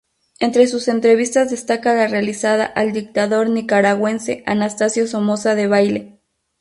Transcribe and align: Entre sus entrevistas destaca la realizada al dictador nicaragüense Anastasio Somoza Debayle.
Entre 0.39 0.65
sus 0.65 0.87
entrevistas 0.87 1.51
destaca 1.51 1.93
la 1.93 2.07
realizada 2.07 2.65
al 2.65 2.91
dictador 2.91 3.51
nicaragüense 3.51 4.41
Anastasio 4.47 5.05
Somoza 5.05 5.53
Debayle. 5.53 6.19